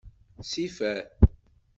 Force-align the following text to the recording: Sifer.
Sifer. 0.51 0.99